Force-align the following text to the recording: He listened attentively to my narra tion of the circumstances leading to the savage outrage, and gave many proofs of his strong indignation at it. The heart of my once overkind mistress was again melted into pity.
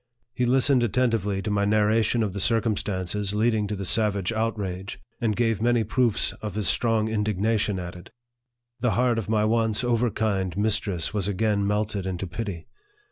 He 0.33 0.47
listened 0.47 0.83
attentively 0.83 1.43
to 1.43 1.51
my 1.51 1.63
narra 1.63 2.01
tion 2.01 2.23
of 2.23 2.33
the 2.33 2.39
circumstances 2.39 3.35
leading 3.35 3.67
to 3.67 3.75
the 3.75 3.85
savage 3.85 4.31
outrage, 4.33 4.97
and 5.19 5.35
gave 5.35 5.61
many 5.61 5.83
proofs 5.83 6.31
of 6.41 6.55
his 6.55 6.67
strong 6.67 7.07
indignation 7.07 7.77
at 7.77 7.95
it. 7.95 8.09
The 8.79 8.93
heart 8.97 9.19
of 9.19 9.29
my 9.29 9.45
once 9.45 9.83
overkind 9.83 10.57
mistress 10.57 11.13
was 11.13 11.27
again 11.27 11.67
melted 11.67 12.07
into 12.07 12.25
pity. 12.25 12.65